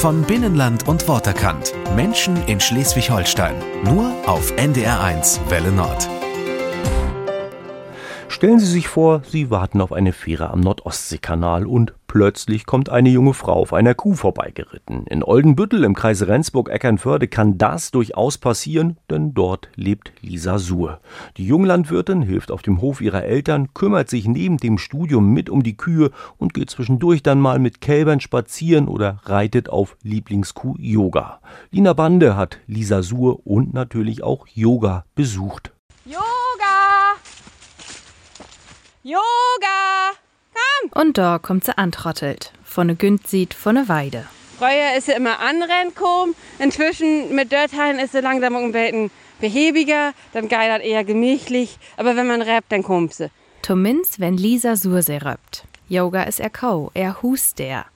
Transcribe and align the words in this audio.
Von 0.00 0.22
Binnenland 0.22 0.86
und 0.88 1.08
Worterkant. 1.08 1.72
Menschen 1.96 2.36
in 2.46 2.60
Schleswig-Holstein. 2.60 3.56
Nur 3.82 4.12
auf 4.26 4.52
NDR1 4.52 5.48
Welle 5.48 5.72
Nord. 5.72 6.15
Stellen 8.36 8.58
Sie 8.58 8.66
sich 8.66 8.86
vor, 8.86 9.22
Sie 9.24 9.48
warten 9.48 9.80
auf 9.80 9.94
eine 9.94 10.12
Fähre 10.12 10.50
am 10.50 10.60
Nordostseekanal 10.60 11.64
und 11.64 11.94
plötzlich 12.06 12.66
kommt 12.66 12.90
eine 12.90 13.08
junge 13.08 13.32
Frau 13.32 13.54
auf 13.54 13.72
einer 13.72 13.94
Kuh 13.94 14.12
vorbeigeritten. 14.12 15.06
In 15.06 15.22
Oldenbüttel 15.22 15.84
im 15.84 15.94
Kreis 15.94 16.26
Rendsburg-Eckernförde 16.26 17.28
kann 17.28 17.56
das 17.56 17.92
durchaus 17.92 18.36
passieren, 18.36 18.98
denn 19.08 19.32
dort 19.32 19.70
lebt 19.74 20.12
Lisa 20.20 20.58
Suhr. 20.58 21.00
Die 21.38 21.46
Junglandwirtin 21.46 22.20
hilft 22.20 22.50
auf 22.50 22.60
dem 22.60 22.82
Hof 22.82 23.00
ihrer 23.00 23.24
Eltern, 23.24 23.72
kümmert 23.72 24.10
sich 24.10 24.28
neben 24.28 24.58
dem 24.58 24.76
Studium 24.76 25.32
mit 25.32 25.48
um 25.48 25.62
die 25.62 25.78
Kühe 25.78 26.10
und 26.36 26.52
geht 26.52 26.68
zwischendurch 26.68 27.22
dann 27.22 27.40
mal 27.40 27.58
mit 27.58 27.80
Kälbern 27.80 28.20
spazieren 28.20 28.86
oder 28.86 29.20
reitet 29.24 29.70
auf 29.70 29.96
Lieblingskuh 30.02 30.74
Yoga. 30.78 31.40
Lina 31.70 31.94
Bande 31.94 32.36
hat 32.36 32.58
Lisa 32.66 33.02
Suhr 33.02 33.46
und 33.46 33.72
natürlich 33.72 34.22
auch 34.22 34.46
Yoga 34.46 35.06
besucht. 35.14 35.72
Yoga! 39.06 40.18
Komm! 40.52 41.00
Und 41.00 41.16
da 41.16 41.38
kommt 41.38 41.62
sie 41.62 41.78
antrottelt. 41.78 42.52
Von 42.64 42.88
ne 42.88 42.96
Günd 42.96 43.24
sieht 43.28 43.54
von 43.54 43.76
ne 43.76 43.88
Weide. 43.88 44.26
Früher 44.58 44.98
ist 44.98 45.06
sie 45.06 45.12
immer 45.12 45.38
anrennt 45.38 45.94
kommen. 45.94 46.34
Inzwischen 46.58 47.32
mit 47.32 47.52
Dörteilen 47.52 48.00
ist 48.00 48.10
sie 48.10 48.20
langsam 48.20 48.56
ein 48.56 48.72
bisschen 48.72 49.12
behäbiger. 49.38 50.12
Dann 50.32 50.48
das 50.48 50.82
eher 50.82 51.04
gemächlich. 51.04 51.78
Aber 51.96 52.16
wenn 52.16 52.26
man 52.26 52.42
rappt, 52.42 52.72
dann 52.72 52.82
kommt 52.82 53.14
sie. 53.14 53.30
Zumindest 53.62 54.18
wenn 54.18 54.36
Lisa 54.36 54.74
Surse 54.74 55.24
rappt. 55.24 55.66
Yoga 55.88 56.24
ist 56.24 56.40
er 56.40 56.50
kau, 56.50 56.90
er 56.94 57.22
hust 57.22 57.60
der. 57.60 57.86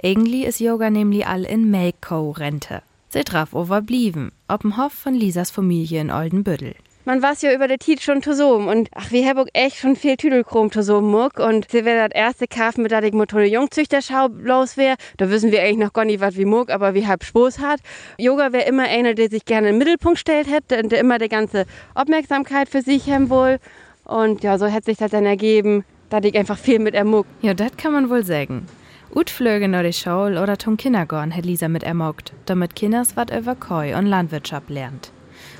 Irgendwie 0.00 0.46
ist 0.46 0.60
Yoga 0.60 0.88
nämlich 0.88 1.26
all 1.26 1.44
in 1.44 1.70
Melkkau-Rente. 1.70 2.80
Sie 3.10 3.22
drauf 3.22 3.52
overblieben, 3.52 4.32
ob'n 4.48 4.78
Hof 4.78 4.94
von 4.94 5.12
Lisas 5.12 5.50
Familie 5.50 6.00
in 6.00 6.10
Oldenbüttel 6.10 6.74
man 7.04 7.22
weiß 7.22 7.42
ja 7.42 7.52
über 7.52 7.68
der 7.68 7.78
Tit 7.78 8.02
schon 8.02 8.22
zusammen. 8.22 8.68
Und 8.68 8.88
ach, 8.94 9.10
wir 9.10 9.26
haben 9.28 9.46
echt 9.52 9.76
schon 9.76 9.96
viel 9.96 10.16
Tüdelchrom 10.16 10.70
zusammen 10.72 11.10
muck. 11.10 11.38
Und 11.38 11.70
sie 11.70 11.84
wäre 11.84 12.08
das 12.08 12.18
erste 12.18 12.46
Kaff, 12.46 12.76
mit 12.76 12.90
der 12.90 13.02
mit 13.14 13.34
einer 13.34 13.44
Jungzüchterschau 13.44 14.28
los 14.38 14.76
wäre. 14.76 14.96
Da 15.18 15.30
wissen 15.30 15.52
wir 15.52 15.62
eigentlich 15.62 15.78
noch 15.78 15.92
gar 15.92 16.04
nicht, 16.04 16.20
was 16.20 16.36
wie 16.36 16.44
muck, 16.44 16.70
aber 16.70 16.94
wie 16.94 17.06
halb 17.06 17.24
Spaß 17.24 17.58
hat. 17.58 17.80
Yoga 18.18 18.52
wäre 18.52 18.68
immer 18.68 18.84
einer, 18.84 19.14
der 19.14 19.28
sich 19.28 19.44
gerne 19.44 19.70
im 19.70 19.78
Mittelpunkt 19.78 20.18
stellt 20.18 20.50
hätte 20.50 20.82
und 20.82 20.92
der 20.92 21.00
immer 21.00 21.18
die 21.18 21.28
ganze 21.28 21.66
Aufmerksamkeit 21.94 22.68
für 22.68 22.82
sich 22.82 23.10
haben 23.10 23.30
will. 23.30 23.58
Und 24.04 24.42
ja, 24.42 24.58
so 24.58 24.66
hätte 24.66 24.86
sich 24.86 24.98
das 24.98 25.10
dann 25.10 25.26
ergeben, 25.26 25.84
dass 26.10 26.24
ich 26.24 26.36
einfach 26.36 26.58
viel 26.58 26.78
mit 26.78 26.94
ermuck. 26.94 27.26
Ja, 27.42 27.54
das 27.54 27.76
kann 27.76 27.92
man 27.92 28.10
wohl 28.10 28.24
sagen. 28.24 28.66
Utflöge 29.14 29.68
nach 29.68 29.82
der 29.82 29.92
Schule 29.92 30.42
oder 30.42 30.58
zum 30.58 30.76
Kindergarten 30.76 31.34
hat 31.34 31.44
Lisa 31.44 31.68
mit 31.68 31.84
ermuckt, 31.84 32.32
damit 32.46 32.74
Kinders 32.74 33.16
was 33.16 33.26
über 33.36 33.54
Koi 33.54 33.94
und 33.94 34.06
Landwirtschaft 34.06 34.70
lernt. 34.70 35.13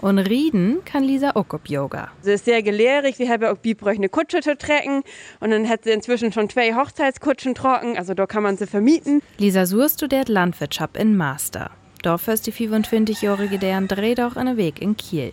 Und 0.00 0.18
Rieden 0.18 0.84
kann 0.84 1.04
Lisa 1.04 1.30
auch 1.30 1.46
ob 1.52 1.68
Yoga. 1.68 2.10
Sie 2.22 2.32
ist 2.32 2.44
sehr 2.44 2.62
gelehrig. 2.62 3.16
Sie 3.16 3.28
haben 3.28 3.44
auch 3.44 3.58
bibräuch 3.58 3.96
eine 3.96 4.08
Kutsche 4.08 4.40
zu 4.40 4.56
trecken. 4.56 5.02
Und 5.40 5.50
dann 5.50 5.68
hat 5.68 5.84
sie 5.84 5.90
inzwischen 5.90 6.32
schon 6.32 6.48
zwei 6.50 6.74
Hochzeitskutschen 6.74 7.54
trocken. 7.54 7.96
Also 7.96 8.14
da 8.14 8.26
kann 8.26 8.42
man 8.42 8.56
sie 8.56 8.66
vermieten. 8.66 9.22
Lisa 9.38 9.66
Suhr 9.66 9.88
studiert 9.88 10.28
Landwirtschaft 10.28 10.96
in 10.96 11.16
Master. 11.16 11.70
Dafür 12.02 12.34
ist 12.34 12.46
die 12.46 12.52
25-jährige 12.52 13.58
deren 13.58 13.88
dreht 13.88 14.20
auch 14.20 14.36
einen 14.36 14.56
Weg 14.56 14.80
in 14.80 14.96
Kiel. 14.96 15.32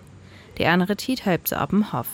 Die 0.57 0.65
andere 0.65 0.95
Tiet 0.95 1.25
halb 1.25 1.47
sie 1.47 1.57
ab 1.57 1.69
dem 1.71 1.91
Hof. 1.93 2.07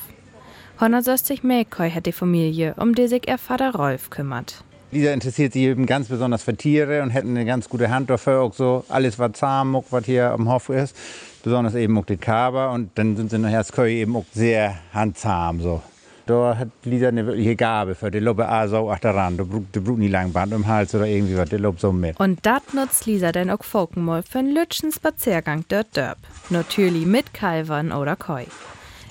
160 0.79 1.43
Mäkoi 1.43 1.91
hat 1.91 2.05
die 2.05 2.13
Familie, 2.13 2.73
um 2.77 2.95
die 2.95 3.07
sich 3.07 3.27
ihr 3.27 3.37
Vater 3.37 3.75
Rolf 3.75 4.09
kümmert. 4.09 4.63
Lisa 4.91 5.11
interessiert 5.11 5.53
sich 5.53 5.63
eben 5.63 5.85
ganz 5.85 6.07
besonders 6.07 6.43
für 6.43 6.55
Tiere 6.55 7.03
und 7.03 7.11
hätten 7.11 7.29
eine 7.29 7.45
ganz 7.45 7.69
gute 7.69 7.89
Hand 7.89 8.09
dafür, 8.09 8.41
auch 8.41 8.53
so 8.53 8.85
alles, 8.89 9.19
was 9.19 9.33
zahm, 9.33 9.81
was 9.91 10.05
hier 10.05 10.31
am 10.31 10.49
Hof 10.49 10.69
ist 10.69 10.95
besonders 11.43 11.75
eben 11.75 11.97
auch 11.97 12.05
die 12.05 12.17
Kaber 12.17 12.71
und 12.71 12.91
dann 12.95 13.15
sind 13.15 13.31
sie 13.31 13.37
nachher 13.37 13.59
als 13.59 13.71
Köy 13.71 14.01
eben 14.01 14.15
auch 14.15 14.25
sehr 14.33 14.75
handzahm 14.93 15.61
so. 15.61 15.81
Da 16.25 16.55
hat 16.59 16.67
Lisa 16.83 17.07
eine 17.07 17.25
wirkliche 17.25 17.55
Gabe 17.55 17.95
für 17.95 18.11
die 18.11 18.19
Lobe 18.19 18.47
so 18.67 18.91
auch 18.91 18.99
daran. 18.99 19.37
Da 19.37 19.43
braucht 19.43 19.97
nie 19.97 20.09
lang 20.09 20.31
Band 20.31 20.53
im 20.53 20.67
Hals 20.67 20.93
oder 20.93 21.07
irgendwie 21.07 21.35
was, 21.35 21.49
die 21.49 21.57
Lobe 21.57 21.79
so 21.79 21.91
mit. 21.91 22.19
Und 22.19 22.45
das 22.45 22.61
nutzt 22.73 23.07
Lisa 23.07 23.31
dann 23.31 23.49
auch 23.49 23.63
Folkenmal 23.63 24.21
für 24.21 24.39
einen 24.39 24.53
lütschen 24.53 24.91
Spaziergang 24.91 25.65
dort 25.69 25.97
dörp. 25.97 26.19
Natürlich 26.51 27.07
mit 27.07 27.33
Kalvern 27.33 27.91
oder 27.91 28.15
Koi. 28.15 28.45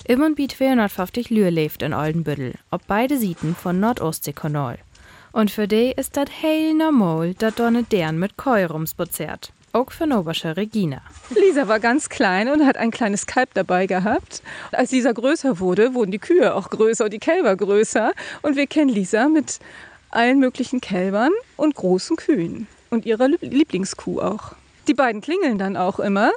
Im 0.05 0.21
und 0.21 0.35
Biet 0.35 0.53
250 0.53 1.29
Lühr 1.29 1.51
lebt 1.51 1.83
in 1.83 1.93
Oldenbüttel, 1.93 2.53
ob 2.71 2.87
beide 2.87 3.17
Seiten 3.17 3.53
von 3.53 3.81
Nordostseekanal. 3.81 4.77
Und 5.31 5.51
für 5.51 5.67
die 5.67 5.91
ist 5.95 6.17
das 6.17 6.29
hell 6.41 6.73
normal, 6.73 7.33
dass 7.35 7.55
dort 7.55 7.91
deren 7.91 8.19
mit 8.19 8.37
Koi 8.37 8.65
rumspaziert 8.65 9.51
auch 9.73 9.91
für 9.91 10.07
Nobersche 10.07 10.57
Regina. 10.57 11.01
Lisa 11.35 11.67
war 11.67 11.79
ganz 11.79 12.09
klein 12.09 12.49
und 12.49 12.65
hat 12.65 12.77
ein 12.77 12.91
kleines 12.91 13.25
Kalb 13.25 13.53
dabei 13.53 13.85
gehabt. 13.87 14.41
Als 14.71 14.91
Lisa 14.91 15.11
größer 15.11 15.59
wurde, 15.59 15.93
wurden 15.93 16.11
die 16.11 16.19
Kühe 16.19 16.53
auch 16.53 16.69
größer 16.69 17.05
und 17.05 17.13
die 17.13 17.19
Kälber 17.19 17.55
größer. 17.55 18.13
Und 18.41 18.55
wir 18.55 18.67
kennen 18.67 18.89
Lisa 18.89 19.29
mit 19.29 19.59
allen 20.09 20.39
möglichen 20.39 20.81
Kälbern 20.81 21.31
und 21.55 21.75
großen 21.75 22.17
Kühen. 22.17 22.67
Und 22.89 23.05
ihrer 23.05 23.27
Lieblingskuh 23.27 24.19
auch. 24.19 24.53
Die 24.87 24.93
beiden 24.93 25.21
klingeln 25.21 25.59
dann 25.59 25.77
auch 25.77 25.99
immer. 25.99 26.31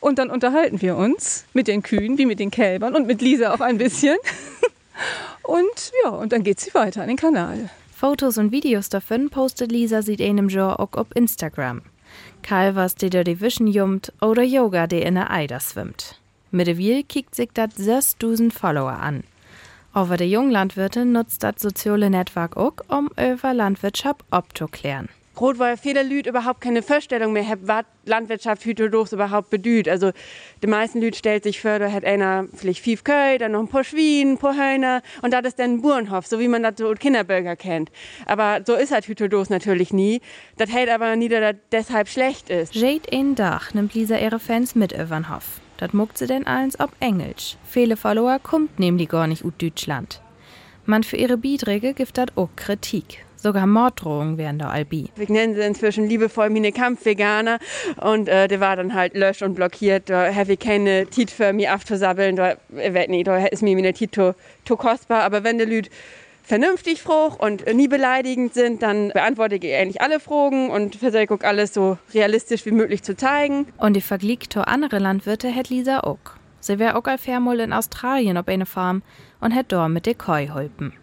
Und 0.00 0.18
dann 0.18 0.30
unterhalten 0.30 0.80
wir 0.80 0.96
uns 0.96 1.44
mit 1.52 1.68
den 1.68 1.82
Kühen 1.82 2.18
wie 2.18 2.26
mit 2.26 2.38
den 2.38 2.50
Kälbern 2.50 2.94
und 2.94 3.06
mit 3.06 3.20
Lisa 3.22 3.52
auch 3.52 3.60
ein 3.60 3.78
bisschen. 3.78 4.16
Und 5.42 5.92
ja, 6.02 6.10
und 6.10 6.32
dann 6.32 6.42
geht 6.42 6.58
sie 6.60 6.72
weiter 6.72 7.02
an 7.02 7.08
den 7.08 7.18
Kanal. 7.18 7.68
Fotos 8.04 8.36
und 8.36 8.52
Videos 8.52 8.90
davon 8.90 9.30
postet 9.30 9.72
Lisa 9.72 10.02
sieht 10.02 10.20
einem 10.20 10.50
Jahr 10.50 10.78
auch 10.78 10.92
auf 10.92 11.06
Instagram. 11.14 11.80
Calvas, 12.42 12.96
die 12.96 13.08
der 13.08 13.24
die 13.24 13.40
Wischen 13.40 13.66
jummt, 13.66 14.12
oder 14.20 14.42
Yoga, 14.42 14.86
die 14.86 15.00
in 15.00 15.14
der 15.14 15.30
Eider 15.30 15.58
schwimmt. 15.58 16.20
Mittlerweile 16.50 17.02
kickt 17.02 17.34
sich 17.34 17.48
dat 17.54 17.72
6000 17.72 18.52
Follower 18.52 18.92
an. 18.92 19.24
Aber 19.94 20.18
die 20.18 20.30
Junglandwirtin 20.30 21.12
nutzt 21.12 21.44
das 21.44 21.54
soziale 21.56 22.10
Netzwerk 22.10 22.58
auch, 22.58 22.74
um 22.88 23.08
über 23.16 23.54
Landwirtschaft 23.54 24.22
abzuklären. 24.28 25.08
Rot, 25.40 25.58
weil 25.58 25.76
viele 25.76 26.02
Leute 26.02 26.30
überhaupt 26.30 26.60
keine 26.60 26.82
Vorstellung 26.82 27.32
mehr 27.32 27.48
haben, 27.48 27.66
was 27.66 27.84
Landwirtschaft 28.04 28.64
Hydrodorfs 28.64 29.12
überhaupt 29.12 29.50
bedeutet. 29.50 29.88
Also, 29.88 30.12
die 30.62 30.66
meisten 30.66 31.00
Leute 31.00 31.18
stellen 31.18 31.42
sich 31.42 31.60
vor, 31.60 31.78
da 31.78 31.90
hat 31.90 32.04
einer 32.04 32.46
vielleicht 32.54 32.84
fünf 32.84 33.04
Köy, 33.04 33.38
dann 33.38 33.52
noch 33.52 33.60
ein 33.60 33.68
paar 33.68 33.84
Schweine, 33.84 34.32
ein 34.32 34.38
paar 34.38 34.54
Hühner 34.54 35.02
und 35.22 35.32
das 35.32 35.44
ist 35.44 35.58
dann 35.58 35.74
ein 35.74 35.82
Bauernhof, 35.82 36.26
so 36.26 36.38
wie 36.38 36.48
man 36.48 36.62
das 36.62 36.74
so 36.78 36.92
Kinderbürger 36.92 37.56
kennt. 37.56 37.90
Aber 38.26 38.60
so 38.64 38.74
ist 38.74 38.92
halt 38.92 39.08
Hydrodorfs 39.08 39.50
natürlich 39.50 39.92
nie. 39.92 40.20
Das 40.56 40.70
hält 40.70 40.90
aber 40.90 41.16
nie, 41.16 41.28
dass 41.28 41.40
das 41.40 41.56
deshalb 41.72 42.08
schlecht 42.08 42.50
ist. 42.50 42.74
Jade 42.74 43.08
in 43.10 43.34
Dach 43.34 43.74
nimmt 43.74 43.94
Lisa 43.94 44.16
ihre 44.16 44.38
Fans 44.38 44.74
mit 44.74 44.92
über 44.92 45.04
den 45.16 45.34
Hof. 45.34 45.60
Das 45.78 45.92
muckt 45.92 46.18
sie 46.18 46.26
denn 46.26 46.46
eins 46.46 46.78
ob 46.78 46.90
Englisch. 47.00 47.56
Viele 47.68 47.96
Follower 47.96 48.38
kommt 48.38 48.78
nämlich 48.78 49.08
gar 49.08 49.26
nicht 49.26 49.44
aus 49.44 49.52
Deutschland. 49.58 50.20
Man 50.86 51.02
für 51.02 51.16
ihre 51.16 51.38
Beiträge 51.38 51.94
gibt 51.94 52.18
das 52.18 52.26
auch 52.36 52.50
Kritik. 52.56 53.24
Sogar 53.44 53.66
Morddrohungen 53.66 54.38
wären 54.38 54.58
da 54.58 54.70
Albi. 54.70 55.10
Wir 55.16 55.30
nennen 55.30 55.54
sie 55.54 55.60
inzwischen 55.60 56.08
liebevoll 56.08 56.48
meine 56.48 56.72
Kampfveganer 56.72 57.58
und 58.00 58.26
äh, 58.26 58.48
der 58.48 58.58
war 58.58 58.74
dann 58.74 58.94
halt 58.94 59.14
löscht 59.14 59.42
und 59.42 59.52
blockiert. 59.52 60.08
Da 60.08 60.34
habe 60.34 60.54
ich 60.54 60.58
keine 60.58 61.04
Tit 61.04 61.30
für 61.30 61.52
mich 61.52 61.68
aufzusabbeln. 61.68 62.36
Da, 62.36 62.54
äh, 62.74 63.06
nicht, 63.06 63.26
da 63.26 63.44
ist 63.44 63.62
mir 63.62 63.76
meine 63.76 63.92
Tit 63.92 64.14
zu, 64.14 64.34
zu 64.64 64.76
kostbar. 64.78 65.24
Aber 65.24 65.44
wenn 65.44 65.58
der 65.58 65.66
Lüd 65.66 65.90
vernünftig 66.42 67.02
froh 67.02 67.34
und 67.36 67.66
nie 67.70 67.86
beleidigend 67.86 68.54
sind, 68.54 68.82
dann 68.82 69.10
beantworte 69.10 69.56
ich 69.56 69.74
eigentlich 69.74 70.00
alle 70.00 70.20
Fragen 70.20 70.70
und 70.70 70.96
versuche 70.96 71.36
alles 71.42 71.74
so 71.74 71.98
realistisch 72.14 72.64
wie 72.64 72.72
möglich 72.72 73.02
zu 73.02 73.14
zeigen. 73.14 73.66
Und 73.76 73.92
die 73.92 74.00
Vergleich 74.00 74.48
zu 74.48 74.66
andere 74.66 74.98
Landwirte 75.00 75.48
hätte 75.48 75.74
Lisa 75.74 76.00
auch. 76.00 76.16
Sie 76.60 76.78
wäre 76.78 76.96
auch 76.96 77.04
als 77.04 77.20
Fairmol 77.20 77.60
in 77.60 77.74
Australien 77.74 78.38
auf 78.38 78.48
eine 78.48 78.64
Farm 78.64 79.02
und 79.42 79.50
hätte 79.50 79.76
dort 79.76 79.90
mit 79.90 80.06
der 80.06 80.14
Koi 80.14 80.48
holpen. 80.48 80.94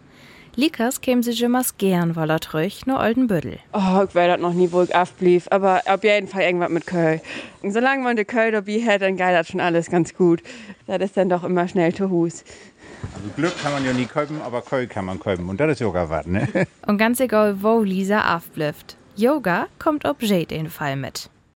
Likas 0.54 1.00
käm 1.00 1.22
sich 1.22 1.42
immer 1.42 1.62
gern, 1.78 2.14
weil 2.14 2.28
er 2.28 2.38
trüch 2.38 2.84
nur 2.84 3.00
alten 3.00 3.26
Büdel. 3.26 3.58
Oh, 3.72 4.04
ich 4.06 4.14
weiß 4.14 4.34
das 4.34 4.40
noch 4.40 4.52
nie, 4.52 4.70
wo 4.70 4.82
ich 4.82 4.94
aufblieb, 4.94 5.44
aber 5.50 5.80
auf 5.86 6.04
jeden 6.04 6.28
Fall 6.28 6.42
irgendwas 6.42 6.68
mit 6.68 6.86
Köl. 6.86 7.22
Solange 7.62 8.02
man 8.02 8.16
die 8.16 8.26
Köl 8.26 8.52
dabei 8.52 8.82
hat, 8.82 9.00
dann 9.00 9.16
geht 9.16 9.28
das 9.28 9.48
schon 9.48 9.60
alles 9.60 9.90
ganz 9.90 10.14
gut. 10.14 10.42
Das 10.86 11.00
ist 11.00 11.16
dann 11.16 11.30
doch 11.30 11.42
immer 11.42 11.68
schnell 11.68 11.94
zu 11.94 12.10
Hus. 12.10 12.44
Also 13.14 13.30
Glück 13.34 13.54
kann 13.62 13.72
man 13.72 13.82
ja 13.86 13.94
nie 13.94 14.04
kaufen, 14.04 14.42
aber 14.42 14.60
Köl 14.60 14.86
kann 14.86 15.06
man 15.06 15.18
kaufen. 15.18 15.48
Und 15.48 15.58
das 15.58 15.72
ist 15.72 15.80
Yoga 15.80 16.10
was, 16.10 16.26
ne? 16.26 16.46
Und 16.86 16.98
ganz 16.98 17.20
egal, 17.20 17.62
wo 17.62 17.80
Lisa 17.80 18.36
aufblifft. 18.36 18.96
Yoga 19.16 19.68
kommt 19.78 20.04
ob 20.04 20.22
Jade 20.22 20.54
in 20.54 20.68
Fall 20.68 20.96
mit. 20.96 21.30